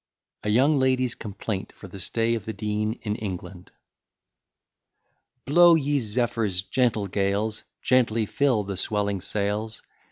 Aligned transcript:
E. 0.43 0.49
B._] 0.49 0.49
A 0.49 0.53
YOUNG 0.53 0.79
LADY'S 0.79 1.13
COMPLAINT 1.13 1.73
FOR 1.73 1.87
THE 1.87 1.99
STAY 1.99 2.33
OF 2.33 2.45
THE 2.45 2.53
DEAN 2.53 2.93
IN 3.03 3.15
ENGLAND 3.17 3.69
Blow, 5.45 5.75
ye 5.75 5.99
zephyrs, 5.99 6.63
gentle 6.63 7.05
gales; 7.05 7.61
Gently 7.83 8.25
fill 8.25 8.63
the 8.63 8.77
swelling 8.77 9.21
sails. 9.21 9.83